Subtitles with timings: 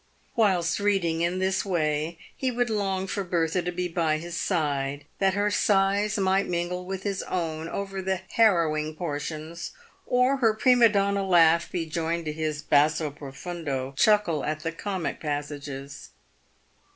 [0.35, 5.05] Whilst reading in this way he would long for Bertha to be by his side,
[5.19, 9.73] that her sighs might mingle with his own over the harrow ing portions,
[10.07, 14.71] or her prima donna laugh be joined to his basso prof undo chuckle at the
[14.71, 16.09] comic passages.